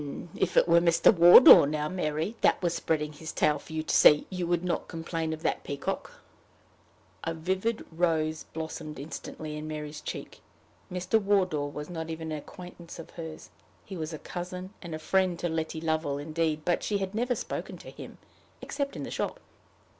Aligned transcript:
"If 0.35 0.57
it 0.57 0.67
were 0.67 0.81
Mr. 0.81 1.13
Wardour 1.15 1.67
now, 1.67 1.87
Mary, 1.87 2.33
that 2.41 2.59
was 2.63 2.73
spreading 2.73 3.13
his 3.13 3.31
tail 3.31 3.59
for 3.59 3.71
you 3.73 3.83
to 3.83 3.93
see, 3.95 4.25
you 4.31 4.47
would 4.47 4.63
not 4.65 4.87
complain 4.87 5.31
of 5.31 5.43
that 5.43 5.63
peacock!" 5.63 6.11
A 7.23 7.35
vivid 7.35 7.85
rose 7.91 8.45
blossomed 8.51 8.97
instantly 8.97 9.55
in 9.55 9.67
Mary's 9.67 10.01
cheek. 10.01 10.41
Mr. 10.91 11.21
Wardour 11.21 11.67
was 11.67 11.87
not 11.87 12.09
even 12.09 12.31
an 12.31 12.39
acquaintance 12.39 12.97
of 12.97 13.11
hers. 13.11 13.51
He 13.85 13.95
was 13.95 14.11
cousin 14.23 14.73
and 14.81 14.99
friend 14.99 15.37
to 15.37 15.47
Letty 15.47 15.79
Lovel, 15.79 16.17
indeed, 16.17 16.63
but 16.65 16.81
she 16.81 16.97
had 16.97 17.13
never 17.13 17.35
spoken 17.35 17.77
to 17.77 17.91
him, 17.91 18.17
except 18.59 18.95
in 18.95 19.03
the 19.03 19.11
shop. 19.11 19.39